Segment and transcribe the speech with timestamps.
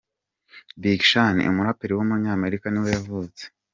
[0.81, 3.43] Big Sean, umuraperi w’umunyamerika nibwo yavutse.